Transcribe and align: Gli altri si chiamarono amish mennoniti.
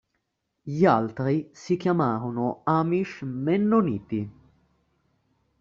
Gli 0.63 0.83
altri 0.83 1.51
si 1.53 1.77
chiamarono 1.77 2.61
amish 2.65 3.21
mennoniti. 3.21 4.31